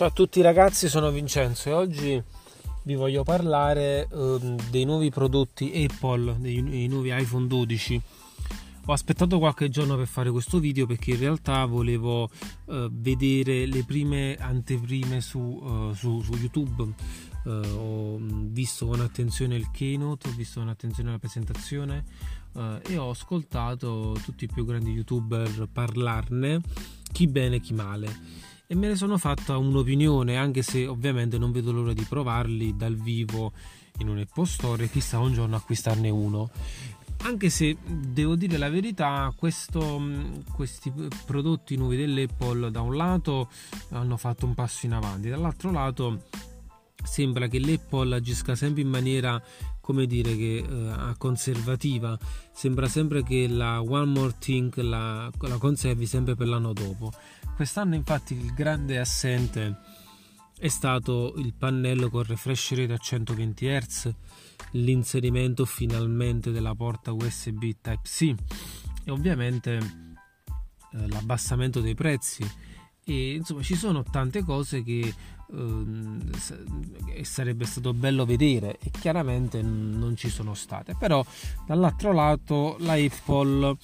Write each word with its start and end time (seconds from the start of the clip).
Ciao 0.00 0.08
a 0.08 0.12
tutti 0.12 0.40
ragazzi, 0.40 0.88
sono 0.88 1.10
Vincenzo 1.10 1.68
e 1.68 1.72
oggi 1.72 2.22
vi 2.84 2.94
voglio 2.94 3.22
parlare 3.22 4.08
uh, 4.10 4.56
dei 4.70 4.86
nuovi 4.86 5.10
prodotti 5.10 5.86
Apple, 5.86 6.36
dei, 6.38 6.62
dei, 6.62 6.88
nuovi 6.88 7.14
iPhone 7.14 7.46
12. 7.46 8.00
Ho 8.86 8.92
aspettato 8.94 9.38
qualche 9.38 9.68
giorno 9.68 9.98
per 9.98 10.06
fare 10.06 10.30
questo 10.30 10.58
video 10.58 10.86
perché 10.86 11.10
in 11.10 11.18
realtà 11.18 11.66
volevo 11.66 12.22
uh, 12.22 12.88
vedere 12.90 13.66
le 13.66 13.84
prime 13.84 14.36
anteprime 14.40 15.20
su, 15.20 15.38
uh, 15.38 15.92
su, 15.92 16.22
su 16.22 16.32
YouTube. 16.32 16.94
ho 17.44 18.16
visto 18.22 18.86
con 18.86 19.00
attenzione 19.00 19.56
il 19.56 19.70
keynote, 19.70 20.30
ho 20.30 20.32
visto 20.34 20.60
con 20.60 20.70
attenzione 20.70 21.10
la 21.10 21.18
presentazione 21.18 22.04
e 22.88 22.96
ho 22.96 23.10
ascoltato 23.10 24.16
tutti 24.24 24.44
i 24.44 24.48
più 24.48 24.64
grandi 24.64 24.92
youtuber 24.92 25.68
parlarne, 25.70 26.62
chi 27.12 27.26
bene 27.26 27.60
chi 27.60 27.74
male 27.74 28.48
e 28.70 28.76
me 28.76 28.86
ne 28.86 28.94
sono 28.94 29.18
fatta 29.18 29.56
un'opinione 29.56 30.36
anche 30.36 30.62
se 30.62 30.86
ovviamente 30.86 31.38
non 31.38 31.50
vedo 31.50 31.72
l'ora 31.72 31.92
di 31.92 32.06
provarli 32.08 32.76
dal 32.76 32.94
vivo 32.94 33.50
in 33.98 34.08
un 34.08 34.18
Apple 34.18 34.46
Store 34.46 34.84
e 34.84 34.88
chissà 34.88 35.18
un 35.18 35.32
giorno 35.32 35.56
acquistarne 35.56 36.08
uno. 36.08 36.50
Anche 37.22 37.50
se 37.50 37.76
devo 37.84 38.36
dire 38.36 38.58
la 38.58 38.70
verità 38.70 39.34
questo, 39.36 40.00
questi 40.52 40.92
prodotti 41.26 41.74
nuovi 41.74 41.96
dell'Apple 41.96 42.70
da 42.70 42.80
un 42.80 42.94
lato 42.94 43.50
hanno 43.88 44.16
fatto 44.16 44.46
un 44.46 44.54
passo 44.54 44.86
in 44.86 44.92
avanti 44.92 45.28
dall'altro 45.28 45.72
lato 45.72 46.22
sembra 47.02 47.48
che 47.48 47.58
l'Apple 47.58 48.14
agisca 48.14 48.54
sempre 48.54 48.82
in 48.82 48.88
maniera 48.88 49.42
come 49.80 50.06
dire 50.06 50.36
che 50.36 50.58
eh, 50.58 51.14
conservativa. 51.18 52.16
Sembra 52.52 52.86
sempre 52.86 53.24
che 53.24 53.48
la 53.48 53.82
one 53.82 54.12
more 54.12 54.34
thing 54.38 54.72
la, 54.76 55.28
la 55.40 55.58
conservi 55.58 56.06
sempre 56.06 56.36
per 56.36 56.46
l'anno 56.46 56.72
dopo 56.72 57.10
Quest'anno 57.60 57.94
infatti 57.94 58.32
il 58.32 58.54
grande 58.54 58.98
assente 58.98 59.76
è 60.58 60.68
stato 60.68 61.34
il 61.36 61.52
pannello 61.52 62.08
con 62.08 62.22
refresh 62.22 62.72
rate 62.72 62.94
a 62.94 62.96
120 62.96 63.66
Hz, 63.66 64.14
l'inserimento 64.70 65.66
finalmente 65.66 66.52
della 66.52 66.74
porta 66.74 67.12
USB 67.12 67.72
Type-C 67.82 68.34
e 69.04 69.10
ovviamente 69.10 69.76
eh, 69.76 71.08
l'abbassamento 71.08 71.82
dei 71.82 71.94
prezzi 71.94 72.50
e 73.10 73.34
insomma 73.34 73.62
ci 73.62 73.74
sono 73.74 74.02
tante 74.02 74.42
cose 74.42 74.82
che 74.82 75.14
eh, 75.52 77.24
sarebbe 77.24 77.64
stato 77.64 77.92
bello 77.92 78.24
vedere 78.24 78.78
e 78.80 78.90
chiaramente 78.90 79.62
non 79.62 80.14
ci 80.16 80.28
sono 80.28 80.54
state 80.54 80.94
però 80.96 81.24
dall'altro 81.66 82.12
lato 82.12 82.76
la 82.80 82.92
Apple 82.92 83.76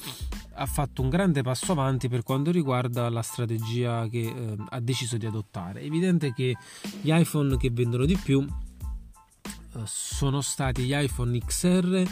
ha 0.58 0.66
fatto 0.66 1.02
un 1.02 1.08
grande 1.08 1.42
passo 1.42 1.72
avanti 1.72 2.08
per 2.08 2.22
quanto 2.22 2.50
riguarda 2.50 3.08
la 3.10 3.22
strategia 3.22 4.08
che 4.08 4.20
eh, 4.20 4.56
ha 4.70 4.80
deciso 4.80 5.16
di 5.16 5.26
adottare. 5.26 5.80
È 5.80 5.84
evidente 5.84 6.32
che 6.32 6.56
gli 7.00 7.10
iPhone 7.12 7.56
che 7.56 7.70
vendono 7.70 8.06
di 8.06 8.16
più 8.16 8.42
eh, 8.42 9.80
sono 9.84 10.40
stati 10.40 10.84
gli 10.84 10.94
iPhone 10.94 11.38
XR 11.38 12.04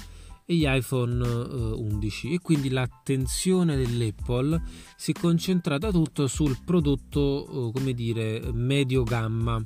e 0.46 0.54
gli 0.54 0.66
iPhone 0.66 1.24
eh, 1.24 1.74
11 1.74 2.34
e 2.34 2.38
quindi 2.40 2.68
l'attenzione 2.68 3.76
dell'Apple 3.76 4.62
si 4.96 5.12
è 5.12 5.14
concentrata 5.18 5.90
tutto 5.90 6.26
sul 6.26 6.58
prodotto, 6.64 7.68
eh, 7.68 7.72
come 7.72 7.92
dire, 7.94 8.50
medio 8.52 9.02
gamma. 9.02 9.64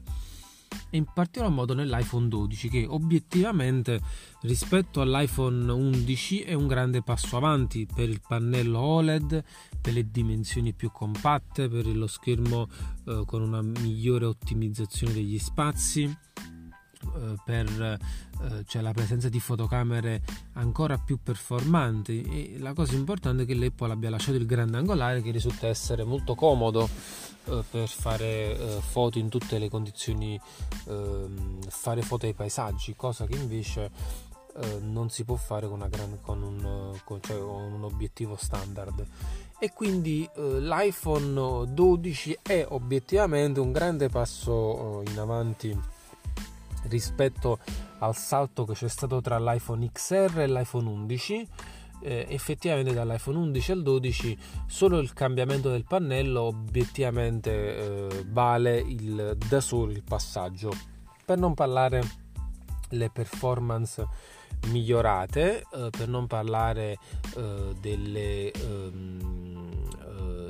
E 0.91 0.97
in 0.97 1.07
particolar 1.13 1.51
modo 1.51 1.75
nell'iPhone 1.75 2.29
12 2.29 2.69
che 2.69 2.87
obiettivamente 2.87 4.01
rispetto 4.43 5.01
all'iPhone 5.01 5.71
11 5.71 6.41
è 6.41 6.53
un 6.53 6.67
grande 6.67 7.03
passo 7.03 7.37
avanti 7.37 7.87
per 7.87 8.09
il 8.09 8.21
pannello 8.27 8.79
OLED, 8.79 9.45
per 9.81 9.93
le 9.93 10.11
dimensioni 10.11 10.75
più 10.75 10.91
compatte, 10.91 11.69
per 11.69 11.87
lo 11.87 12.07
schermo 12.07 12.69
eh, 13.07 13.23
con 13.27 13.43
una 13.43 13.63
migliore 13.63 14.27
ottimizzazione 14.27 15.13
degli 15.15 15.39
spazi. 15.39 16.03
eh, 16.05 16.58
per 17.45 17.99
eh, 18.41 18.65
cioè 18.67 18.83
la 18.83 18.93
presenza 18.93 19.29
di 19.29 19.41
fotocamere 19.41 20.23
ancora 20.55 20.99
più 20.99 21.19
performanti. 21.23 22.23
E 22.23 22.59
la 22.59 22.73
cosa 22.73 22.95
importante 22.95 23.43
è 23.43 23.47
che 23.47 23.55
l'Apple 23.55 23.93
abbia 23.93 24.11
lasciato 24.11 24.37
il 24.37 24.47
grande 24.47 24.77
angolare 24.77 25.23
che 25.23 25.31
risulta 25.31 25.67
essere 25.67 26.05
molto 26.05 26.35
comodo 26.35 26.89
eh, 27.45 27.63
per 27.69 27.89
fare 27.89 28.57
foto 28.81 29.19
in 29.19 29.29
tutte 29.29 29.59
le 29.59 29.69
condizioni 29.69 30.41
ehm, 30.87 31.61
fare 31.69 32.03
foto 32.03 32.27
ai 32.27 32.35
paesaggi 32.35 32.95
cosa 32.97 33.27
che 33.27 33.37
invece 33.37 34.27
non 34.81 35.09
si 35.09 35.23
può 35.23 35.37
fare 35.37 35.69
con, 35.69 35.87
gran, 35.89 36.19
con, 36.21 36.43
un, 36.43 36.99
con, 37.05 37.21
cioè, 37.23 37.39
con 37.39 37.73
un, 37.75 37.85
obiettivo 37.85 38.35
standard. 38.35 39.07
E 39.57 39.73
quindi 39.73 40.29
eh, 40.35 40.61
l'iPhone 40.61 41.73
12 41.73 42.39
è 42.43 42.67
obiettivamente 42.69 43.61
un 43.61 43.71
grande 43.71 44.09
passo 44.09 45.05
in 45.07 45.17
avanti 45.17 45.79
rispetto 46.89 47.59
al 47.99 48.17
salto 48.17 48.65
che 48.65 48.75
c'è 48.75 48.89
stato 48.89 49.21
tra 49.21 49.39
l'iPhone 49.39 49.91
XR 49.91 50.41
e 50.41 50.49
l'iPhone 50.49 50.89
11 50.89 51.49
eh, 52.01 52.27
effettivamente 52.29 52.93
dall'iPhone 52.93 53.39
11 53.39 53.73
al 53.73 53.83
12 53.83 54.39
solo 54.67 54.99
il 54.99 55.13
cambiamento 55.13 55.71
del 55.71 55.85
pannello 55.85 56.43
obiettivamente 56.43 57.77
eh, 57.77 58.25
vale 58.29 58.79
il, 58.79 59.37
da 59.49 59.61
solo 59.61 59.91
il 59.93 60.03
passaggio. 60.03 60.71
Per 61.25 61.39
non 61.39 61.55
parlare 61.55 62.27
le 62.91 63.11
performance 63.11 64.07
migliorate 64.69 65.61
eh, 65.61 65.91
per 65.91 66.09
non 66.09 66.27
parlare 66.27 66.99
eh, 67.37 67.75
delle 67.81 68.51
ehm, 68.51 69.48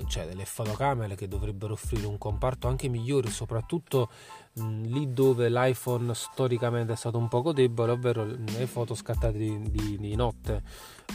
cioè 0.08 0.26
delle 0.26 0.44
fotocamere 0.44 1.14
che 1.14 1.28
dovrebbero 1.28 1.74
offrire 1.74 2.06
un 2.06 2.19
comparto 2.19 2.69
anche 2.69 2.88
migliore 2.88 3.30
soprattutto 3.30 4.10
mh, 4.54 4.82
lì 4.84 5.12
dove 5.12 5.48
l'iPhone 5.48 6.12
storicamente 6.14 6.92
è 6.92 6.96
stato 6.96 7.19
un 7.19 7.28
poco 7.28 7.52
debole 7.52 7.92
ovvero 7.92 8.24
le 8.24 8.66
foto 8.66 8.94
scattate 8.94 9.38
di, 9.38 9.70
di, 9.70 9.98
di 9.98 10.14
notte 10.16 10.62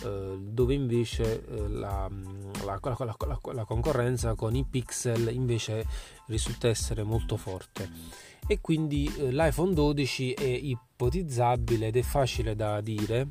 eh, 0.03 0.37
dove 0.39 0.73
invece 0.73 1.45
eh, 1.45 1.67
la, 1.67 2.09
la, 2.63 2.79
la, 2.81 3.39
la 3.53 3.65
concorrenza 3.65 4.35
con 4.35 4.55
i 4.55 4.63
pixel 4.63 5.33
invece 5.33 5.85
risulta 6.27 6.67
essere 6.67 7.03
molto 7.03 7.37
forte. 7.37 7.89
E 8.45 8.59
quindi 8.59 9.11
eh, 9.17 9.31
l'iPhone 9.31 9.73
12 9.73 10.33
è 10.33 10.43
ipotizzabile 10.43 11.87
ed 11.87 11.95
è 11.95 12.01
facile 12.01 12.55
da 12.55 12.81
dire 12.81 13.27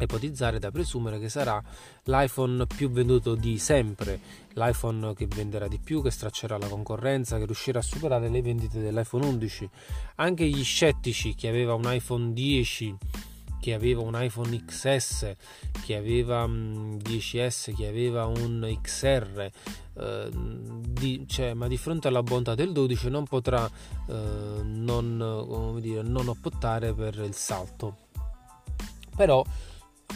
ipotizzare 0.00 0.58
da 0.58 0.70
presumere 0.70 1.20
che 1.20 1.28
sarà 1.28 1.62
l'iPhone 2.04 2.66
più 2.66 2.90
venduto 2.90 3.34
di 3.34 3.58
sempre, 3.58 4.20
l'iPhone 4.54 5.14
che 5.14 5.26
venderà 5.26 5.68
di 5.68 5.78
più, 5.78 6.02
che 6.02 6.10
straccerà 6.10 6.58
la 6.58 6.68
concorrenza, 6.68 7.38
che 7.38 7.46
riuscirà 7.46 7.78
a 7.78 7.82
superare 7.82 8.28
le 8.28 8.42
vendite 8.42 8.80
dell'iPhone 8.80 9.26
11. 9.26 9.68
Anche 10.16 10.46
gli 10.46 10.64
scettici 10.64 11.34
che 11.34 11.48
aveva 11.48 11.74
un 11.74 11.84
iPhone 11.86 12.32
10 12.32 12.96
che 13.64 13.72
aveva 13.72 14.02
un 14.02 14.12
iPhone 14.14 14.62
XS, 14.62 15.36
che 15.86 15.96
aveva 15.96 16.44
un 16.44 16.98
10S, 17.02 17.74
che 17.74 17.86
aveva 17.86 18.26
un 18.26 18.76
XR, 18.82 19.50
eh, 19.94 20.28
di, 20.30 21.24
cioè, 21.26 21.54
ma 21.54 21.66
di 21.66 21.78
fronte 21.78 22.08
alla 22.08 22.22
bontà 22.22 22.54
del 22.54 22.72
12 22.72 23.08
non 23.08 23.24
potrà 23.24 23.66
eh, 23.66 24.60
non, 24.62 25.78
dire, 25.80 26.02
non 26.02 26.28
optare 26.28 26.92
per 26.92 27.14
il 27.14 27.32
salto. 27.32 27.96
Però 29.16 29.42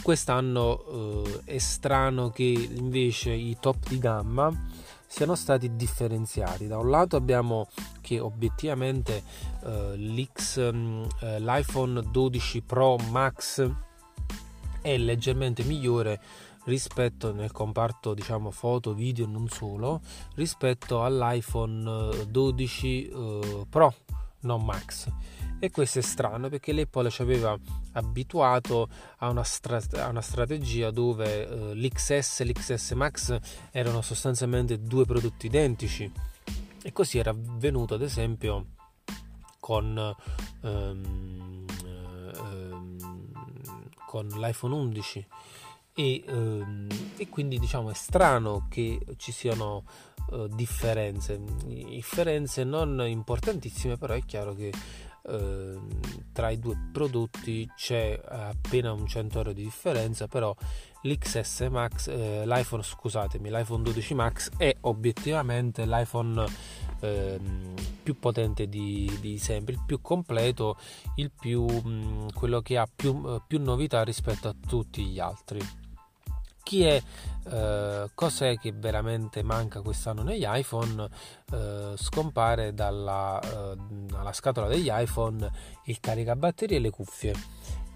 quest'anno 0.01 1.23
eh, 1.25 1.41
è 1.45 1.57
strano 1.57 2.29
che 2.29 2.43
invece 2.43 3.31
i 3.31 3.57
top 3.59 3.87
di 3.87 3.99
gamma 3.99 4.51
siano 5.05 5.35
stati 5.35 5.75
differenziati. 5.75 6.67
Da 6.67 6.77
un 6.77 6.89
lato 6.89 7.15
abbiamo 7.15 7.67
che 8.01 8.19
obiettivamente 8.19 9.23
eh, 9.63 9.95
mm, 9.97 11.03
eh, 11.21 11.39
l'iPhone 11.39 12.03
12 12.11 12.61
Pro 12.61 12.95
Max 13.09 13.69
è 14.81 14.97
leggermente 14.97 15.63
migliore 15.63 16.19
rispetto 16.65 17.33
nel 17.33 17.51
comparto 17.51 18.13
diciamo 18.13 18.51
foto, 18.51 18.93
video 18.93 19.25
e 19.25 19.27
non 19.27 19.49
solo 19.49 20.01
rispetto 20.35 21.03
all'iPhone 21.03 22.27
12 22.27 23.07
eh, 23.07 23.11
eh, 23.11 23.65
Pro 23.69 23.93
non 24.41 24.63
Max. 24.63 25.07
E 25.59 25.71
questo 25.71 25.99
è 25.99 26.01
strano 26.01 26.47
perché 26.49 26.71
l'Apple 26.71 27.09
ci 27.09 27.21
aveva 27.21 27.57
abituato 27.93 28.87
a 29.17 29.29
una, 29.29 29.43
stra- 29.43 29.81
a 30.03 30.07
una 30.07 30.21
strategia 30.21 30.89
dove 30.91 31.47
eh, 31.47 31.75
l'XS 31.75 32.39
e 32.39 32.45
l'XS 32.45 32.91
Max 32.91 33.37
erano 33.71 34.01
sostanzialmente 34.01 34.79
due 34.81 35.05
prodotti 35.05 35.47
identici. 35.47 36.09
E 36.81 36.93
così 36.93 37.17
era 37.17 37.31
avvenuto 37.31 37.95
ad 37.95 38.01
esempio 38.01 38.67
con, 39.59 40.15
ehm, 40.61 41.65
ehm, 41.83 42.97
con 44.07 44.27
l'iPhone 44.27 44.73
11 44.73 45.27
e, 45.93 46.23
ehm, 46.25 46.87
e, 47.17 47.29
quindi 47.29 47.59
diciamo 47.59 47.89
è 47.89 47.93
strano 47.93 48.67
che 48.69 48.99
ci 49.17 49.31
siano 49.31 49.83
uh, 50.31 50.47
differenze. 50.47 51.39
Differenze 51.65 52.63
non 52.63 53.03
importantissime 53.07 53.97
però 53.97 54.13
è 54.13 54.23
chiaro 54.25 54.53
che 54.53 54.71
eh, 55.29 55.77
tra 56.31 56.49
i 56.49 56.59
due 56.59 56.75
prodotti 56.91 57.69
c'è 57.75 58.19
appena 58.27 58.93
un 58.93 59.05
100 59.05 59.37
euro 59.37 59.53
di 59.53 59.63
differenza 59.63 60.27
però 60.27 60.55
l'XS 61.01 61.67
Max 61.69 62.07
eh, 62.07 62.45
l'iPhone 62.45 62.83
scusatemi 62.83 63.49
l'iPhone 63.49 63.83
12 63.83 64.13
Max 64.13 64.49
è 64.57 64.75
obiettivamente 64.81 65.85
l'iPhone 65.85 66.45
eh, 67.01 67.39
più 68.03 68.19
potente 68.19 68.67
di, 68.67 69.17
di, 69.21 69.37
sempre 69.37 69.73
il 69.73 69.83
più 69.85 70.01
completo 70.01 70.77
il 71.15 71.31
più 71.31 71.65
mh, 71.65 72.33
quello 72.33 72.61
che 72.61 72.77
ha 72.77 72.87
più, 72.93 73.23
eh, 73.25 73.41
più 73.45 73.61
novità 73.61 74.03
rispetto 74.03 74.47
a 74.47 74.55
tutti 74.67 75.05
gli 75.05 75.19
altri 75.19 75.59
chi 76.69 76.83
è 76.83 77.01
eh, 77.49 78.11
cos'è 78.13 78.59
che 78.59 78.71
veramente 78.71 79.41
manca 79.41 79.81
quest'anno 79.81 80.21
negli 80.21 80.45
iPhone 80.45 81.09
eh, 81.51 81.93
scompare 81.95 82.75
dalla, 82.75 83.39
eh, 83.41 83.75
dalla, 83.75 84.31
scatola 84.31 84.67
degli 84.67 84.87
iPhone 84.91 85.51
il 85.85 85.99
caricabatterie 85.99 86.77
e 86.77 86.79
le 86.79 86.91
cuffie. 86.91 87.33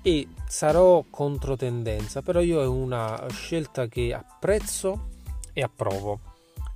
E 0.02 0.28
sarò 0.48 1.06
controtendenza 1.08 2.24
però 2.24 2.40
io 2.40 2.64
è 2.64 2.66
una 2.66 3.28
scelta 3.30 3.86
che 3.86 4.12
apprezzo 4.12 5.10
e 5.54 5.62
approvo 5.62 6.20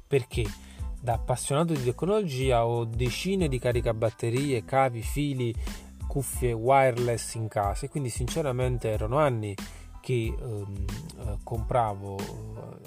perché 0.05 0.43
da 1.01 1.13
appassionato 1.13 1.73
di 1.73 1.83
tecnologia 1.83 2.63
ho 2.67 2.85
decine 2.85 3.47
di 3.47 3.57
caricabatterie 3.57 4.63
cavi 4.63 5.01
fili 5.01 5.51
cuffie 6.07 6.53
wireless 6.53 7.33
in 7.33 7.47
casa 7.47 7.87
e 7.87 7.89
quindi 7.89 8.09
sinceramente 8.09 8.87
erano 8.87 9.17
anni 9.17 9.55
che 10.07 10.33
ehm, 10.39 10.85
eh, 11.19 11.37
compravo 11.43 12.17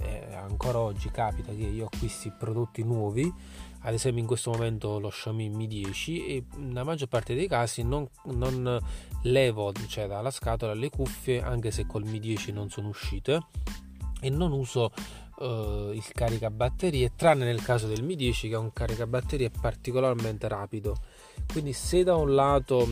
eh, 0.00 0.34
ancora 0.36 0.78
oggi 0.78 1.10
capita 1.10 1.52
che 1.52 1.64
io 1.64 1.90
acquisti 1.92 2.30
prodotti 2.30 2.82
nuovi 2.82 3.30
ad 3.80 3.92
esempio 3.92 4.22
in 4.22 4.26
questo 4.26 4.50
momento 4.52 4.98
lo 4.98 5.10
Xiaomi 5.10 5.50
Mi 5.50 5.66
10 5.66 6.24
e 6.24 6.44
nella 6.56 6.82
maggior 6.82 7.08
parte 7.08 7.34
dei 7.34 7.46
casi 7.46 7.82
non, 7.82 8.08
non 8.24 8.80
levo 9.24 9.70
cioè, 9.86 10.06
dalla 10.06 10.30
scatola 10.30 10.72
le 10.72 10.88
cuffie 10.88 11.42
anche 11.42 11.70
se 11.70 11.86
col 11.86 12.04
Mi 12.04 12.20
10 12.20 12.52
non 12.52 12.70
sono 12.70 12.88
uscite 12.88 13.42
e 14.22 14.30
non 14.30 14.52
uso 14.52 14.90
uh, 15.40 15.90
il 15.92 16.04
caricabatterie 16.14 17.12
tranne 17.16 17.44
nel 17.44 17.60
caso 17.60 17.86
del 17.86 18.02
Mi 18.02 18.16
10 18.16 18.48
che 18.48 18.54
è 18.54 18.58
un 18.58 18.72
caricabatterie 18.72 19.50
particolarmente 19.50 20.48
rapido. 20.48 20.96
Quindi 21.50 21.72
se 21.72 22.02
da 22.02 22.16
un 22.16 22.34
lato 22.34 22.86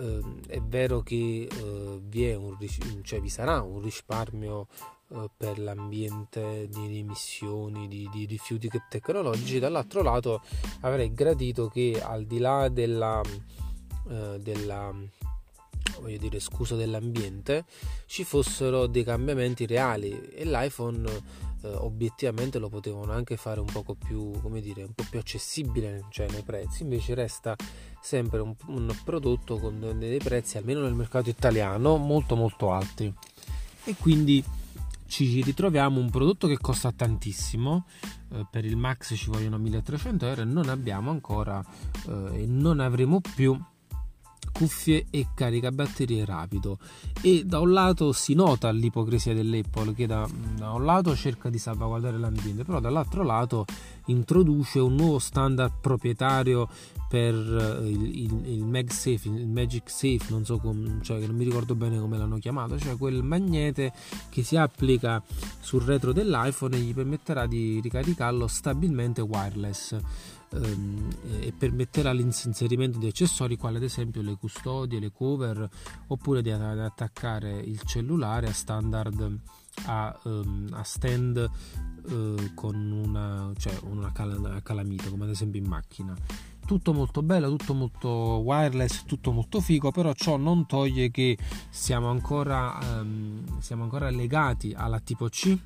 eh, 0.00 0.22
è 0.46 0.60
vero 0.60 1.02
che 1.02 1.48
eh, 1.50 2.00
vi, 2.02 2.24
è 2.24 2.34
un, 2.34 2.56
cioè, 3.02 3.20
vi 3.20 3.28
sarà 3.28 3.60
un 3.60 3.82
risparmio 3.82 4.66
eh, 5.08 5.28
per 5.36 5.58
l'ambiente 5.58 6.68
di 6.68 6.98
emissioni 6.98 7.86
di, 7.86 8.08
di, 8.10 8.24
rifiuti 8.24 8.68
tecnologici, 8.88 9.58
dall'altro 9.58 10.02
lato 10.02 10.42
avrei 10.80 11.12
gradito 11.12 11.68
che 11.68 12.00
al 12.02 12.24
di 12.24 12.38
là 12.38 12.68
della, 12.68 13.20
eh, 14.08 14.38
della 14.40 14.94
voglio 16.00 16.18
dire 16.18 16.40
scusa 16.40 16.76
dell'ambiente 16.76 17.64
ci 18.06 18.24
fossero 18.24 18.86
dei 18.86 19.04
cambiamenti 19.04 19.66
reali. 19.66 20.30
E 20.30 20.44
l'iPhone 20.44 21.08
eh, 21.62 21.68
obiettivamente 21.68 22.58
lo 22.58 22.68
potevano 22.68 23.12
anche 23.12 23.36
fare 23.36 23.60
un 23.60 23.66
poco 23.66 23.94
più 23.94 24.30
come 24.40 24.60
dire 24.60 24.82
un 24.82 24.92
po' 24.92 25.04
più 25.08 25.18
accessibile 25.18 26.06
cioè 26.10 26.30
nei 26.30 26.42
prezzi 26.42 26.82
invece 26.82 27.14
resta 27.14 27.56
sempre 28.00 28.40
un, 28.40 28.54
un 28.66 28.94
prodotto 29.04 29.58
con 29.58 29.96
dei 29.98 30.18
prezzi 30.18 30.56
almeno 30.56 30.80
nel 30.80 30.94
mercato 30.94 31.28
italiano 31.28 31.96
molto 31.96 32.34
molto 32.34 32.72
alti. 32.72 33.12
E 33.84 33.94
quindi 33.98 34.42
ci 35.06 35.42
ritroviamo 35.42 35.98
un 35.98 36.08
prodotto 36.08 36.46
che 36.46 36.58
costa 36.58 36.92
tantissimo 36.92 37.84
eh, 38.32 38.46
per 38.48 38.64
il 38.64 38.76
max 38.76 39.16
ci 39.16 39.28
vogliono 39.28 39.58
1300 39.58 40.26
euro 40.26 40.42
e 40.42 40.44
non 40.44 40.68
abbiamo 40.68 41.10
ancora 41.10 41.64
eh, 42.06 42.42
e 42.42 42.46
non 42.46 42.78
avremo 42.78 43.20
più 43.20 43.58
cuffie 44.52 45.06
e 45.10 45.28
caricabatterie 45.34 46.24
rapido. 46.24 46.78
E 47.20 47.44
da 47.44 47.60
un 47.60 47.72
lato 47.72 48.12
si 48.12 48.34
nota 48.34 48.70
l'ipocrisia 48.70 49.34
dell'Apple 49.34 49.94
che 49.94 50.06
da, 50.06 50.28
da, 50.56 50.72
un 50.72 50.84
lato 50.84 51.14
cerca 51.14 51.48
di 51.48 51.58
salvaguardare 51.58 52.18
l'ambiente 52.18 52.64
però 52.64 52.80
dall'altro 52.80 53.22
lato 53.22 53.64
introduce 54.06 54.78
un 54.78 54.94
nuovo 54.94 55.18
standard 55.18 55.74
proprietario 55.80 56.68
per 57.08 57.34
eh, 57.34 57.88
il, 57.88 58.04
il, 58.04 58.46
il 58.46 58.64
MagSafe, 58.64 59.28
il 59.28 59.48
Magic 59.48 59.90
Safe, 59.90 60.26
non 60.28 60.44
so 60.44 60.58
com, 60.58 61.02
cioè, 61.02 61.18
non 61.26 61.34
mi 61.34 61.44
ricordo 61.44 61.74
bene 61.74 61.98
come 61.98 62.16
l'hanno 62.16 62.38
chiamato, 62.38 62.78
cioè 62.78 62.96
quel 62.96 63.24
magnete 63.24 63.92
che 64.28 64.44
si 64.44 64.56
applica 64.56 65.20
sul 65.58 65.82
retro 65.82 66.12
dell'iPhone 66.12 66.76
e 66.76 66.80
gli 66.80 66.94
permetterà 66.94 67.46
di 67.46 67.80
ricaricarlo 67.80 68.46
stabilmente 68.46 69.22
wireless 69.22 69.98
ehm, 70.52 71.08
e 71.40 71.52
permetterà 71.56 72.12
l'inserimento 72.12 72.98
di 72.98 73.06
accessori 73.06 73.56
quali 73.56 73.76
ad 73.76 73.82
esempio 73.82 74.22
le 74.22 74.36
custodie, 74.36 75.00
le 75.00 75.12
cover 75.12 75.68
oppure 76.08 76.42
di 76.42 76.50
attaccare 76.50 77.58
il 77.58 77.80
cellulare 77.82 78.48
a 78.48 78.52
standard 78.52 79.38
a, 79.86 80.18
um, 80.24 80.68
a 80.72 80.82
stand 80.82 81.50
uh, 82.02 82.54
con 82.54 82.74
una, 82.74 83.52
cioè 83.56 83.74
una, 83.82 84.12
cal- 84.12 84.36
una 84.38 84.62
calamita 84.62 85.08
come 85.08 85.24
ad 85.24 85.30
esempio 85.30 85.60
in 85.60 85.66
macchina. 85.66 86.14
Tutto 86.66 86.92
molto 86.92 87.22
bello, 87.22 87.48
tutto 87.56 87.74
molto 87.74 88.08
wireless, 88.44 89.04
tutto 89.04 89.32
molto 89.32 89.60
figo, 89.60 89.90
però 89.90 90.12
ciò 90.12 90.36
non 90.36 90.66
toglie 90.66 91.10
che 91.10 91.36
siamo 91.68 92.10
ancora, 92.10 92.78
um, 93.00 93.58
siamo 93.60 93.82
ancora 93.82 94.08
legati 94.10 94.72
alla 94.76 95.00
tipo 95.00 95.28
C, 95.28 95.58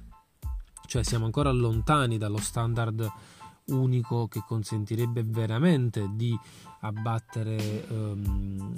cioè 0.86 1.02
siamo 1.02 1.26
ancora 1.26 1.50
lontani 1.50 2.16
dallo 2.16 2.38
standard 2.38 3.10
unico 3.66 4.28
che 4.28 4.42
consentirebbe 4.46 5.22
veramente 5.22 6.10
di 6.12 6.38
abbattere, 6.80 7.86
um, 7.88 8.74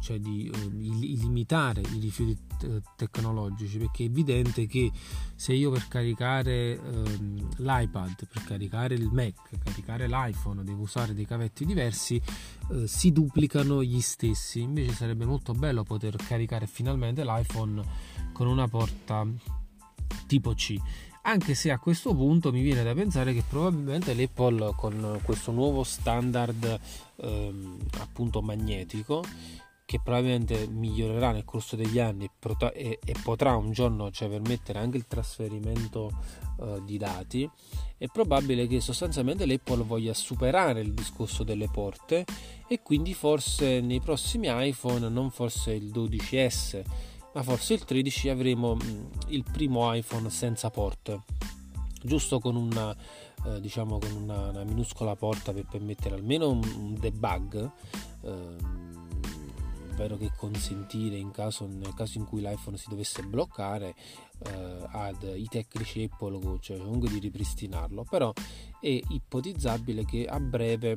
cioè 0.00 0.20
di 0.20 0.48
um, 0.54 0.78
limitare 0.78 1.80
i 1.80 1.98
rifiuti 1.98 2.38
t- 2.56 2.80
tecnologici, 2.94 3.78
perché 3.78 4.04
è 4.04 4.06
evidente 4.06 4.66
che 4.66 4.92
se 5.34 5.52
io 5.52 5.72
per 5.72 5.88
caricare 5.88 6.78
um, 6.80 7.48
l'iPad, 7.56 8.28
per 8.28 8.44
caricare 8.44 8.94
il 8.94 9.10
Mac, 9.10 9.58
caricare 9.64 10.06
l'iPhone, 10.06 10.62
devo 10.62 10.82
usare 10.82 11.12
dei 11.12 11.26
cavetti 11.26 11.64
diversi, 11.64 12.20
uh, 12.68 12.86
si 12.86 13.10
duplicano 13.10 13.82
gli 13.82 14.00
stessi. 14.00 14.60
Invece 14.60 14.92
sarebbe 14.92 15.24
molto 15.24 15.54
bello 15.54 15.82
poter 15.82 16.14
caricare 16.14 16.68
finalmente 16.68 17.24
l'iPhone 17.24 17.82
con 18.32 18.46
una 18.46 18.68
porta 18.68 19.26
tipo 20.26 20.54
C 20.54 20.76
anche 21.28 21.54
se 21.54 21.70
a 21.70 21.78
questo 21.78 22.14
punto 22.14 22.50
mi 22.50 22.62
viene 22.62 22.82
da 22.82 22.94
pensare 22.94 23.34
che 23.34 23.44
probabilmente 23.46 24.14
l'Apple 24.14 24.72
con 24.74 25.20
questo 25.22 25.52
nuovo 25.52 25.84
standard 25.84 26.80
ehm, 27.16 27.76
appunto 27.98 28.40
magnetico 28.40 29.22
che 29.84 30.00
probabilmente 30.02 30.66
migliorerà 30.66 31.32
nel 31.32 31.44
corso 31.44 31.76
degli 31.76 31.98
anni 31.98 32.30
e, 32.72 32.98
e 33.04 33.14
potrà 33.22 33.56
un 33.56 33.72
giorno 33.72 34.10
cioè, 34.10 34.28
permettere 34.28 34.78
anche 34.78 34.96
il 34.96 35.06
trasferimento 35.06 36.10
eh, 36.60 36.80
di 36.84 36.96
dati 36.96 37.48
è 37.98 38.06
probabile 38.06 38.66
che 38.66 38.80
sostanzialmente 38.80 39.44
l'Apple 39.44 39.82
voglia 39.82 40.14
superare 40.14 40.80
il 40.80 40.94
discorso 40.94 41.44
delle 41.44 41.68
porte 41.68 42.24
e 42.66 42.80
quindi 42.80 43.12
forse 43.12 43.80
nei 43.82 44.00
prossimi 44.00 44.46
iPhone 44.50 45.06
non 45.10 45.30
forse 45.30 45.72
il 45.72 45.90
12S 45.92 46.82
ma 47.38 47.44
forse 47.44 47.74
il 47.74 47.84
13 47.84 48.30
avremo 48.30 48.74
mm, 48.74 49.04
il 49.28 49.44
primo 49.44 49.94
iPhone 49.94 50.28
senza 50.28 50.70
porte. 50.70 51.22
Giusto 52.02 52.40
con 52.40 52.56
una 52.56 52.96
eh, 53.44 53.60
diciamo 53.60 53.98
con 53.98 54.10
una, 54.22 54.48
una, 54.48 54.64
minuscola 54.64 55.14
porta 55.14 55.52
per 55.52 55.64
permettere 55.70 56.16
almeno 56.16 56.50
un, 56.50 56.60
un 56.64 56.94
debug 56.98 57.70
ehm, 58.22 59.08
ovvero 59.92 60.16
che 60.16 60.32
consentire 60.36 61.16
in 61.16 61.30
caso, 61.30 61.68
nel 61.68 61.94
caso 61.94 62.18
in 62.18 62.24
cui 62.24 62.40
l'iPhone 62.40 62.76
si 62.76 62.88
dovesse 62.88 63.22
bloccare 63.22 63.94
eh, 64.44 64.86
ai 64.90 65.46
tecnici 65.48 66.08
Apple 66.10 66.58
cioè 66.60 66.78
comunque 66.78 67.08
di 67.08 67.20
ripristinarlo. 67.20 68.04
Però 68.08 68.32
è 68.80 69.00
ipotizzabile 69.10 70.04
che 70.04 70.24
a 70.24 70.40
breve 70.40 70.96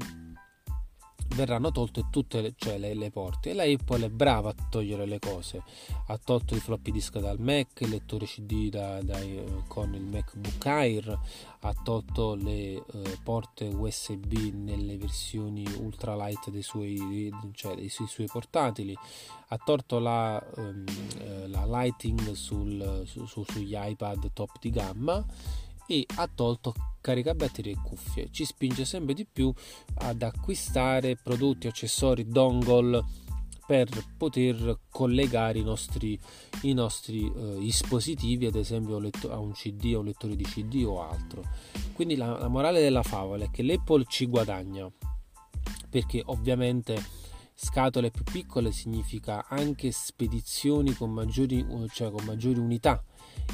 verranno 1.35 1.71
tolte 1.71 2.05
tutte 2.09 2.41
le, 2.41 2.53
cioè 2.55 2.77
le, 2.77 2.93
le, 2.93 3.09
porte. 3.11 3.51
E 3.51 3.53
la 3.53 3.63
Apple 3.63 4.05
è 4.05 4.09
brava 4.09 4.49
a 4.49 4.55
togliere 4.69 5.05
le 5.05 5.19
cose. 5.19 5.63
Ha 6.07 6.17
tolto 6.17 6.55
i 6.55 6.59
floppy 6.59 6.91
disk 6.91 7.17
dal 7.19 7.39
Mac 7.39 7.81
il 7.81 7.89
lettore 7.89 8.25
CD 8.25 8.69
da, 8.69 9.01
da, 9.01 9.19
con 9.67 9.93
il 9.93 10.03
MacBook 10.03 10.65
Air. 10.65 11.19
Ha 11.63 11.73
tolto 11.83 12.35
le 12.35 12.73
eh, 12.73 12.83
porte 13.23 13.65
USB 13.65 14.33
nelle 14.53 14.97
versioni 14.97 15.65
ultralight 15.79 16.49
dei 16.49 16.63
suoi, 16.63 17.31
cioè 17.53 17.75
dei 17.75 17.89
suoi, 17.89 18.07
suoi 18.07 18.27
portatili. 18.27 18.97
Ha 19.47 19.57
tolto 19.57 19.99
la, 19.99 20.43
um, 20.57 20.83
la 21.47 21.65
lighting 21.65 22.31
sul, 22.31 23.03
su, 23.05 23.25
su, 23.25 23.43
sugli 23.43 23.75
iPad 23.75 24.31
top 24.33 24.51
di 24.59 24.69
gamma 24.69 25.25
e 25.91 26.05
ha 26.15 26.29
tolto 26.33 26.73
caricabatterie 27.01 27.73
e 27.73 27.81
cuffie. 27.83 28.29
Ci 28.31 28.45
spinge 28.45 28.85
sempre 28.85 29.13
di 29.13 29.25
più 29.25 29.53
ad 29.95 30.21
acquistare 30.21 31.17
prodotti, 31.21 31.67
accessori, 31.67 32.27
dongle 32.27 33.03
per 33.67 33.89
poter 34.17 34.79
collegare 34.89 35.59
i 35.59 35.63
nostri, 35.63 36.17
i 36.61 36.73
nostri 36.73 37.25
eh, 37.25 37.59
dispositivi, 37.59 38.45
ad 38.45 38.55
esempio 38.55 38.97
a 39.29 39.37
un 39.37 39.51
CD, 39.51 39.93
a 39.93 39.99
un 39.99 40.05
lettore 40.05 40.37
di 40.37 40.45
CD 40.45 40.83
o 40.85 41.01
altro. 41.01 41.43
Quindi 41.93 42.15
la, 42.15 42.37
la 42.37 42.47
morale 42.47 42.79
della 42.79 43.03
favola 43.03 43.43
è 43.43 43.51
che 43.51 43.63
l'Apple 43.63 44.05
ci 44.07 44.27
guadagna 44.27 44.89
perché 45.89 46.21
ovviamente 46.27 47.03
scatole 47.63 48.09
più 48.09 48.23
piccole 48.23 48.71
significa 48.71 49.45
anche 49.47 49.91
spedizioni 49.91 50.95
con 50.95 51.11
maggiori, 51.11 51.63
cioè 51.91 52.09
con 52.09 52.25
maggiori 52.25 52.57
unità. 52.57 53.03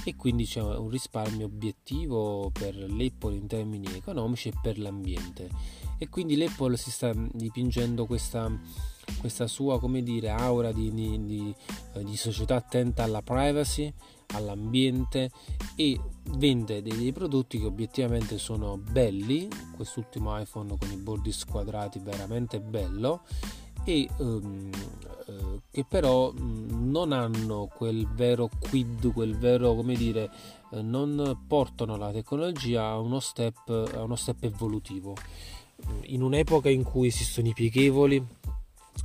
E 0.06 0.16
quindi 0.16 0.46
c'è 0.46 0.62
un 0.62 0.90
risparmio 0.90 1.46
obiettivo 1.46 2.50
per 2.52 2.76
l'Apple 2.76 3.36
in 3.36 3.48
termini 3.48 3.88
economici 3.94 4.48
e 4.48 4.54
per 4.62 4.80
l'ambiente. 4.80 5.50
E 5.98 6.08
quindi 6.08 6.38
l'Apple 6.38 6.78
si 6.78 6.90
sta 6.90 7.12
dipingendo 7.14 8.06
questa, 8.06 8.50
questa 9.20 9.48
sua 9.48 9.78
dire 10.02 10.30
aura 10.30 10.72
di, 10.72 10.94
di, 10.94 11.26
di, 11.26 11.56
eh, 11.94 12.04
di 12.04 12.16
società 12.16 12.56
attenta 12.56 13.04
alla 13.04 13.22
privacy 13.22 13.94
all'ambiente 14.34 15.32
e 15.76 16.00
vende 16.32 16.82
dei 16.82 17.12
prodotti 17.12 17.60
che 17.60 17.66
obiettivamente 17.66 18.38
sono 18.38 18.78
belli. 18.78 19.50
Quest'ultimo 19.76 20.40
iPhone 20.40 20.78
con 20.78 20.92
i 20.92 20.98
bordi 20.98 21.32
squadrati 21.34 22.00
veramente 22.00 22.62
bello 22.62 23.24
e 23.88 24.10
um, 24.18 24.70
uh, 25.28 25.62
che 25.72 25.86
però 25.88 26.30
um, 26.32 26.90
non 26.92 27.14
hanno 27.14 27.70
quel 27.74 28.06
vero 28.06 28.50
quid 28.60 29.14
quel 29.14 29.38
vero 29.38 29.76
come 29.76 29.96
dire 29.96 30.30
uh, 30.72 30.82
non 30.82 31.46
portano 31.48 31.96
la 31.96 32.12
tecnologia 32.12 32.88
a 32.88 33.00
uno 33.00 33.22
step 33.22 33.70
a 33.96 34.04
uno 34.04 34.18
step 34.18 34.44
evolutivo. 34.44 35.16
In 36.08 36.22
un'epoca 36.22 36.70
in 36.70 36.84
cui 36.84 37.08
esistono 37.08 37.48
i 37.48 37.54
pieghevoli 37.54 38.22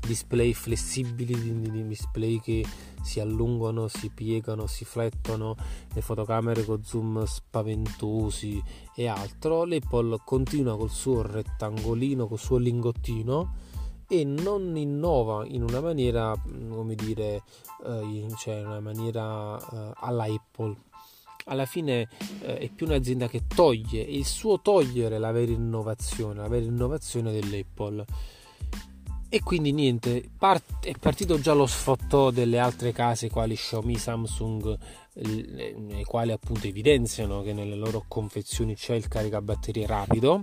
display 0.05 0.53
flessibili 0.53 1.61
di 1.61 1.87
display 1.87 2.41
che 2.41 2.65
si 3.03 3.21
allungano, 3.21 3.87
si 3.89 4.09
piegano, 4.09 4.67
si 4.67 4.85
flettono, 4.85 5.55
le 5.93 6.01
fotocamere 6.01 6.65
con 6.65 6.83
zoom 6.83 7.25
spaventosi 7.25 8.61
e 8.97 9.07
altro, 9.07 9.65
l'Apple 9.65 10.19
continua 10.25 10.77
col 10.77 10.91
suo 10.91 11.23
rettangolino, 11.23 12.27
col 12.27 12.39
suo 12.39 12.57
lingottino 12.57 13.71
e 14.13 14.25
non 14.25 14.77
innova 14.77 15.47
in 15.47 15.63
una 15.63 15.81
maniera, 15.81 16.35
come 16.69 16.95
dire, 16.95 17.43
eh, 17.87 18.27
cioè 18.37 18.63
una 18.63 18.79
maniera 18.79 19.59
eh, 19.59 19.93
alla 20.01 20.25
Apple. 20.25 20.77
Alla 21.47 21.65
fine 21.65 22.11
eh, 22.43 22.59
è 22.59 22.69
più 22.69 22.85
un'azienda 22.85 23.27
che 23.27 23.47
toglie, 23.47 24.03
il 24.03 24.27
suo 24.27 24.61
togliere 24.61 25.19
la 25.19 25.33
vera 25.33 25.53
innovazione, 25.53 26.43
la 26.43 26.49
vera 26.49 26.67
innovazione 26.67 27.33
dell'Apple 27.33 28.05
e 29.31 29.41
quindi 29.41 29.73
niente 29.73 30.29
part- 30.37 30.85
è 30.85 30.93
partito 31.01 31.41
già 31.41 31.55
lo 31.55 31.65
sfottò 31.65 32.31
delle 32.31 32.59
altre 32.59 32.93
case 32.93 33.31
quali 33.31 33.55
Xiaomi 33.55 33.97
Samsung 33.97 34.79
nei 35.15 36.05
quali 36.05 36.33
appunto 36.33 36.67
evidenziano 36.67 37.41
che 37.41 37.55
nelle 37.55 37.77
loro 37.77 38.05
confezioni 38.07 38.75
c'è 38.75 38.95
il 38.95 39.09
caricabatterie 39.09 39.87
rapido 39.87 40.43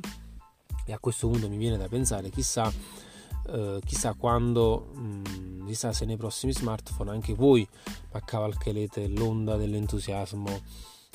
e 0.88 0.92
a 0.92 0.98
questo 0.98 1.28
punto 1.28 1.48
mi 1.48 1.58
viene 1.58 1.78
da 1.78 1.88
pensare 1.88 2.32
chissà 2.32 2.74
eh, 3.52 3.80
chissà 3.86 4.14
quando 4.14 4.92
mh, 4.94 5.00
mm, 5.02 5.68
chissà 5.68 5.94
se 5.94 6.06
nei 6.06 6.18
prossimi 6.18 6.54
smartphone 6.54 7.12
anche 7.12 7.34
voi 7.34 7.68
accavalcherete 8.12 9.08
l'onda 9.08 9.56
dell'entusiasmo 9.56 10.62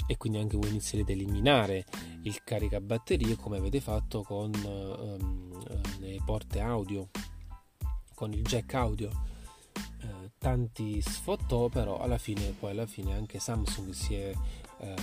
e 0.07 0.17
quindi 0.17 0.38
anche 0.38 0.57
voi 0.57 0.69
inizierete 0.69 1.12
a 1.12 1.14
eliminare 1.14 1.85
il 2.23 2.43
caricabatterie 2.43 3.37
come 3.37 3.59
avete 3.59 3.81
fatto 3.81 4.23
con 4.23 4.50
um, 4.55 5.64
le 6.00 6.21
porte 6.25 6.61
audio 6.61 7.09
con 8.14 8.33
il 8.33 8.43
jack 8.43 8.73
audio. 8.75 9.11
Eh, 10.00 10.31
tanti 10.38 11.00
sfottò 11.03 11.69
però 11.69 11.99
alla 11.99 12.19
fine 12.19 12.55
poi 12.59 12.71
alla 12.71 12.87
fine 12.87 13.14
anche 13.14 13.38
Samsung 13.38 13.93
si 13.93 14.14
è, 14.14 14.33
eh, 14.79 14.95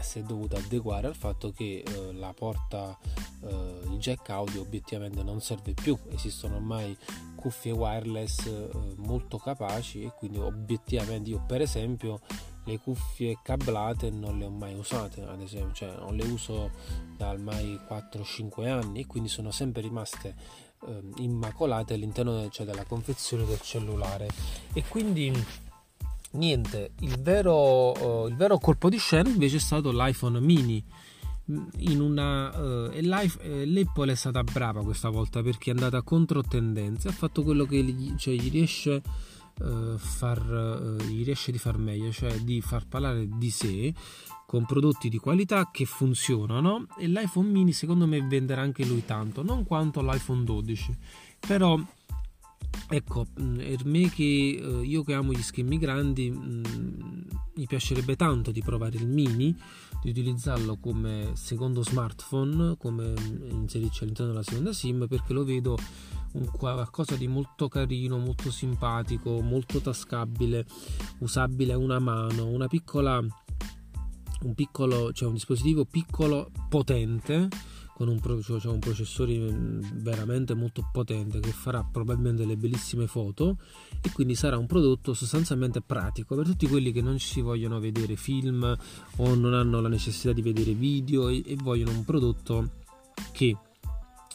si 0.00 0.20
è 0.20 0.22
dovuto 0.22 0.56
adeguare 0.56 1.06
al 1.06 1.14
fatto 1.14 1.52
che 1.52 1.82
eh, 1.84 2.12
la 2.12 2.32
porta 2.32 2.96
eh, 3.42 3.80
il 3.90 3.98
jack 3.98 4.30
audio 4.30 4.60
obiettivamente 4.60 5.22
non 5.22 5.40
serve 5.40 5.74
più. 5.74 5.98
Esistono 6.10 6.56
ormai 6.56 6.96
cuffie 7.34 7.72
wireless 7.72 8.46
eh, 8.46 8.70
molto 8.96 9.38
capaci 9.38 10.04
e 10.04 10.12
quindi 10.16 10.38
obiettivamente 10.38 11.30
io 11.30 11.42
per 11.44 11.60
esempio 11.60 12.20
le 12.64 12.78
cuffie 12.78 13.38
cablate 13.42 14.10
non 14.10 14.38
le 14.38 14.44
ho 14.44 14.50
mai 14.50 14.74
usate 14.74 15.22
ad 15.22 15.40
esempio 15.40 15.72
cioè 15.72 15.96
non 15.96 16.14
le 16.14 16.24
uso 16.26 16.70
da 17.16 17.30
ormai 17.30 17.80
4-5 17.88 18.68
anni 18.68 19.00
e 19.00 19.06
quindi 19.06 19.28
sono 19.28 19.50
sempre 19.50 19.82
rimaste 19.82 20.36
eh, 20.86 21.00
immacolate 21.18 21.94
all'interno 21.94 22.48
cioè, 22.50 22.66
della 22.66 22.84
confezione 22.84 23.44
del 23.44 23.60
cellulare. 23.60 24.28
E 24.72 24.82
quindi 24.88 25.32
niente 26.32 26.92
il 27.00 27.20
vero, 27.20 27.92
uh, 27.92 28.28
il 28.28 28.36
vero 28.36 28.58
colpo 28.58 28.88
di 28.88 28.98
scena 28.98 29.28
invece 29.28 29.56
è 29.56 29.60
stato 29.60 29.90
l'iPhone 29.90 30.40
mini. 30.40 30.84
In 31.78 32.00
una 32.00 32.56
uh, 32.56 32.90
l'Apple 33.00 34.12
è 34.12 34.14
stata 34.14 34.44
brava 34.44 34.82
questa 34.82 35.08
volta 35.08 35.42
perché 35.42 35.70
è 35.70 35.74
andata 35.74 36.00
contro 36.02 36.40
tendenza 36.42 37.08
ha 37.08 37.12
fatto 37.12 37.42
quello 37.42 37.64
che 37.64 37.82
gli, 37.82 38.14
cioè, 38.16 38.34
gli 38.34 38.48
riesce 38.48 39.02
uh, 39.58 39.98
far, 39.98 40.98
gli 41.08 41.24
riesce 41.24 41.50
di 41.50 41.58
far 41.58 41.78
meglio 41.78 42.12
cioè 42.12 42.38
di 42.38 42.60
far 42.60 42.86
parlare 42.86 43.26
di 43.28 43.50
sé 43.50 43.92
con 44.52 44.66
prodotti 44.66 45.08
di 45.08 45.16
qualità 45.16 45.70
che 45.72 45.86
funzionano 45.86 46.86
e 46.98 47.08
l'iPhone 47.08 47.48
mini 47.48 47.72
secondo 47.72 48.06
me 48.06 48.20
venderà 48.20 48.60
anche 48.60 48.84
lui 48.84 49.02
tanto, 49.02 49.42
non 49.42 49.64
quanto 49.64 50.02
l'iPhone 50.02 50.44
12, 50.44 50.94
però 51.40 51.80
ecco, 52.88 53.26
mm, 53.40 53.56
per 53.56 53.84
me 53.84 54.08
che 54.10 54.22
eh, 54.22 54.82
io 54.84 55.02
che 55.02 55.14
amo 55.14 55.32
gli 55.32 55.42
schermi 55.42 55.78
grandi 55.78 56.30
mm, 56.30 56.62
mi 57.54 57.66
piacerebbe 57.66 58.16
tanto 58.16 58.50
di 58.50 58.62
provare 58.62 58.96
il 58.96 59.06
mini, 59.06 59.54
di 60.02 60.10
utilizzarlo 60.10 60.78
come 60.78 61.32
secondo 61.34 61.82
smartphone, 61.82 62.76
come 62.76 63.14
inserirci 63.50 64.04
all'interno 64.04 64.32
della 64.32 64.44
seconda 64.44 64.72
SIM 64.72 65.06
perché 65.08 65.32
lo 65.32 65.44
vedo 65.44 65.76
un 66.32 66.46
qualcosa 66.50 67.14
di 67.16 67.28
molto 67.28 67.68
carino, 67.68 68.18
molto 68.18 68.50
simpatico, 68.50 69.40
molto 69.42 69.80
tascabile, 69.80 70.66
usabile 71.18 71.74
a 71.74 71.78
una 71.78 71.98
mano, 71.98 72.46
una 72.46 72.68
piccola 72.68 73.22
un 74.42 74.54
piccolo, 74.54 75.12
cioè 75.12 75.28
un 75.28 75.34
dispositivo 75.34 75.84
piccolo 75.84 76.50
potente 76.68 77.48
con 78.02 78.08
un, 78.08 78.42
cioè 78.42 78.66
un 78.66 78.80
processore 78.80 79.38
mm, 79.38 79.80
veramente 80.02 80.54
molto 80.54 80.88
potente 80.90 81.38
che 81.38 81.52
farà 81.52 81.84
probabilmente 81.84 82.42
delle 82.42 82.56
bellissime 82.56 83.06
foto 83.06 83.58
e 84.00 84.10
quindi 84.10 84.34
sarà 84.34 84.58
un 84.58 84.66
prodotto 84.66 85.14
sostanzialmente 85.14 85.80
pratico 85.80 86.34
per 86.34 86.46
tutti 86.46 86.66
quelli 86.66 86.90
che 86.90 87.00
non 87.00 87.18
ci 87.18 87.40
vogliono 87.40 87.78
vedere 87.78 88.16
film 88.16 88.76
o 89.16 89.34
non 89.36 89.54
hanno 89.54 89.80
la 89.80 89.88
necessità 89.88 90.32
di 90.32 90.42
vedere 90.42 90.72
video 90.72 91.28
e, 91.28 91.44
e 91.46 91.54
vogliono 91.54 91.92
un 91.92 92.04
prodotto 92.04 92.70
che 93.30 93.56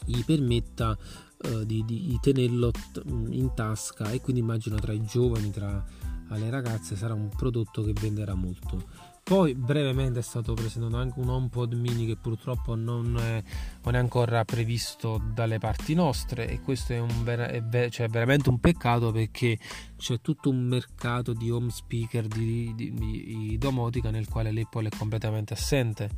gli 0.06 0.24
permetta 0.24 0.96
uh, 1.36 1.64
di, 1.64 1.84
di, 1.84 2.18
tenerlo 2.22 2.70
mm, 3.06 3.32
in 3.32 3.52
tasca 3.54 4.10
e 4.12 4.22
quindi 4.22 4.40
immagino 4.40 4.76
tra 4.76 4.92
i 4.92 5.04
giovani, 5.04 5.50
tra 5.50 5.84
le 6.30 6.50
ragazze 6.50 6.96
sarà 6.96 7.12
un 7.12 7.28
prodotto 7.28 7.82
che 7.82 7.92
venderà 7.92 8.34
molto. 8.34 9.07
Poi 9.28 9.54
brevemente 9.54 10.20
è 10.20 10.22
stato 10.22 10.54
presentato 10.54 10.96
anche 10.96 11.20
un 11.20 11.28
HomePod 11.28 11.74
mini 11.74 12.06
che 12.06 12.16
purtroppo 12.16 12.74
non 12.74 13.14
è, 13.18 13.42
non 13.84 13.94
è 13.94 13.98
ancora 13.98 14.42
previsto 14.46 15.20
dalle 15.34 15.58
parti 15.58 15.92
nostre 15.92 16.48
e 16.48 16.62
questo 16.62 16.94
è, 16.94 16.98
un, 16.98 17.10
è, 17.26 17.62
ver- 17.62 17.92
cioè 17.92 18.08
veramente 18.08 18.48
un 18.48 18.58
peccato 18.58 19.12
perché 19.12 19.58
c'è 19.98 20.22
tutto 20.22 20.48
un 20.48 20.60
mercato 20.60 21.34
di 21.34 21.50
home 21.50 21.68
speaker 21.68 22.26
di, 22.26 22.72
di, 22.74 22.94
di 22.94 23.58
domotica 23.58 24.08
nel 24.08 24.30
quale 24.30 24.50
l'Apple 24.50 24.88
è 24.88 24.96
completamente 24.96 25.52
assente. 25.52 26.08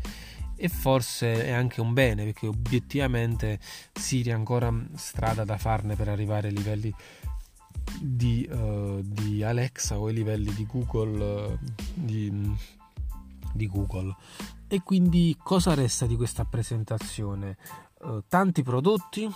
E 0.55 0.69
forse 0.69 1.47
è 1.47 1.50
anche 1.50 1.81
un 1.81 1.93
bene 1.93 2.23
perché 2.23 2.47
obiettivamente 2.47 3.59
Siri 3.93 4.31
ha 4.31 4.37
ancora 4.37 4.73
strada 4.95 5.43
da 5.43 5.59
farne 5.59 5.97
per 5.97 6.07
arrivare 6.07 6.47
ai 6.47 6.55
livelli 6.55 6.95
di, 8.00 8.49
uh, 8.49 9.00
di 9.02 9.43
Alexa 9.43 9.99
o 9.99 10.07
ai 10.07 10.14
livelli 10.14 10.55
di 10.55 10.64
Google 10.64 11.25
uh, 11.25 11.59
di, 11.93 12.55
di 13.52 13.66
Google. 13.66 14.14
E 14.69 14.83
quindi 14.83 15.37
cosa 15.42 15.75
resta 15.75 16.07
di 16.07 16.16
questa 16.16 16.45
presentazione? 16.45 17.57
Uh, 18.00 18.23
tanti 18.28 18.62
prodotti, 18.62 19.28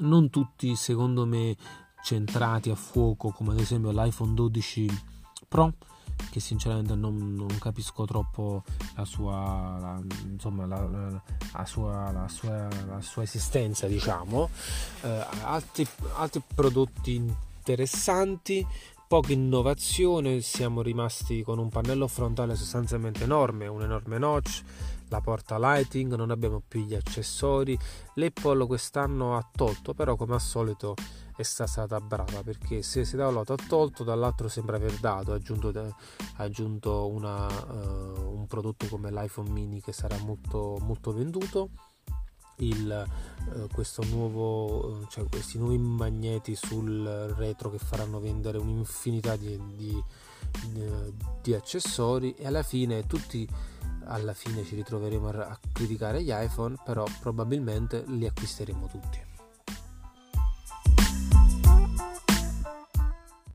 non 0.00 0.30
tutti 0.30 0.76
secondo 0.76 1.26
me 1.26 1.56
centrati 2.02 2.70
a 2.70 2.74
fuoco 2.74 3.30
come 3.30 3.52
ad 3.52 3.58
esempio 3.58 3.90
l'iPhone 3.90 4.34
12 4.34 5.02
Pro 5.48 5.72
che 6.30 6.40
sinceramente 6.40 6.94
non, 6.94 7.34
non 7.34 7.58
capisco 7.58 8.04
troppo 8.04 8.62
la 8.94 9.04
sua, 9.04 9.76
la, 9.78 10.00
insomma, 10.24 10.66
la, 10.66 10.80
la, 10.86 11.64
sua, 11.64 12.26
sua, 12.28 12.68
la 12.86 13.00
sua 13.00 13.22
esistenza 13.22 13.86
diciamo 13.86 14.48
uh, 15.02 15.08
altri, 15.42 15.86
altri 16.14 16.42
prodotti 16.54 17.14
interessanti 17.14 18.66
poca 19.08 19.32
innovazione, 19.32 20.40
siamo 20.40 20.82
rimasti 20.82 21.42
con 21.42 21.58
un 21.58 21.68
pannello 21.68 22.08
frontale 22.08 22.56
sostanzialmente 22.56 23.24
enorme, 23.24 23.66
un 23.68 23.82
enorme 23.82 24.18
notch, 24.18 24.62
la 25.08 25.20
porta 25.20 25.58
lighting, 25.58 26.14
non 26.14 26.30
abbiamo 26.30 26.60
più 26.66 26.84
gli 26.84 26.94
accessori. 26.94 27.78
L'Apple 28.14 28.66
quest'anno 28.66 29.36
ha 29.36 29.48
tolto, 29.50 29.94
però 29.94 30.16
come 30.16 30.34
al 30.34 30.40
solito 30.40 30.94
è 31.36 31.42
stata 31.42 32.00
brava 32.00 32.42
perché 32.42 32.82
se, 32.82 33.04
se 33.04 33.16
da 33.16 33.28
un 33.28 33.34
lato 33.34 33.52
ha 33.52 33.58
tolto, 33.68 34.02
dall'altro 34.02 34.48
sembra 34.48 34.76
aver 34.76 34.94
dato, 34.98 35.32
ha 35.32 35.36
aggiunto, 35.36 35.94
aggiunto 36.36 37.08
una, 37.08 37.46
uh, 37.46 38.36
un 38.36 38.46
prodotto 38.48 38.86
come 38.88 39.12
l'iPhone 39.12 39.50
mini 39.50 39.80
che 39.80 39.92
sarà 39.92 40.16
molto, 40.18 40.78
molto 40.80 41.12
venduto 41.12 41.70
il, 42.58 43.06
eh, 43.52 44.06
nuovo, 44.10 45.06
cioè 45.08 45.28
questi 45.28 45.58
nuovi 45.58 45.78
magneti 45.78 46.54
sul 46.54 47.04
retro 47.36 47.70
che 47.70 47.78
faranno 47.78 48.20
vendere 48.20 48.58
un'infinità 48.58 49.36
di, 49.36 49.60
di, 49.74 50.02
di 51.42 51.54
accessori 51.54 52.34
e 52.34 52.46
alla 52.46 52.62
fine 52.62 53.06
tutti 53.06 53.48
alla 54.08 54.34
fine 54.34 54.64
ci 54.64 54.76
ritroveremo 54.76 55.28
a 55.30 55.58
criticare 55.72 56.22
gli 56.22 56.30
iPhone 56.30 56.76
però 56.84 57.04
probabilmente 57.20 58.04
li 58.06 58.24
acquisteremo 58.24 58.86
tutti 58.86 59.25